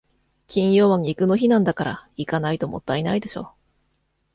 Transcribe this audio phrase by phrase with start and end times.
[0.47, 3.53] 金曜は肉の日なんだから、行かないともったいないでしょ。